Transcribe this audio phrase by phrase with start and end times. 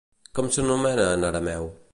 [0.39, 1.73] Com s'anomena en arameu?